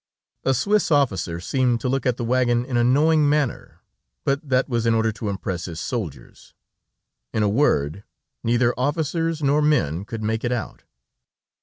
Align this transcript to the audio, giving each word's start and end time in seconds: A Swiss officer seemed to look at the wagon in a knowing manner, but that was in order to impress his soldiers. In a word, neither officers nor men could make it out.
A 0.45 0.55
Swiss 0.55 0.89
officer 0.89 1.39
seemed 1.39 1.79
to 1.81 1.87
look 1.87 2.07
at 2.07 2.17
the 2.17 2.23
wagon 2.25 2.65
in 2.65 2.75
a 2.75 2.83
knowing 2.83 3.29
manner, 3.29 3.83
but 4.23 4.41
that 4.49 4.67
was 4.67 4.87
in 4.87 4.95
order 4.95 5.11
to 5.11 5.29
impress 5.29 5.65
his 5.65 5.79
soldiers. 5.79 6.55
In 7.31 7.43
a 7.43 7.47
word, 7.47 8.03
neither 8.43 8.73
officers 8.79 9.43
nor 9.43 9.61
men 9.61 10.03
could 10.05 10.23
make 10.23 10.43
it 10.43 10.51
out. 10.51 10.85